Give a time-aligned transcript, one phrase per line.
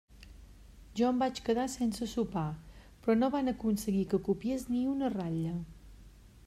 [0.99, 2.47] Jo em vaig quedar sense sopar,
[3.03, 5.55] però no van aconseguir que copiés ni una ratlla.